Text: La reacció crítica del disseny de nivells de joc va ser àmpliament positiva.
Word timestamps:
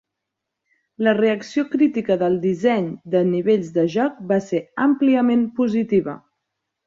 La 1.07 1.11
reacció 1.17 1.65
crítica 1.73 2.15
del 2.21 2.37
disseny 2.45 2.87
de 3.17 3.21
nivells 3.29 3.69
de 3.77 3.85
joc 3.97 4.17
va 4.33 4.41
ser 4.47 4.63
àmpliament 4.87 5.45
positiva. 5.61 6.17